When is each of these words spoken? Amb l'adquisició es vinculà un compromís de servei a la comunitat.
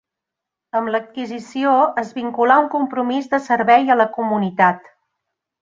Amb 0.79 0.89
l'adquisició 0.95 1.75
es 2.03 2.11
vinculà 2.21 2.57
un 2.63 2.71
compromís 2.77 3.31
de 3.37 3.43
servei 3.51 3.89
a 3.97 4.03
la 4.03 4.11
comunitat. 4.21 4.93